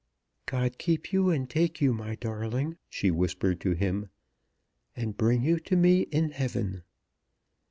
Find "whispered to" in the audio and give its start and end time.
3.11-3.73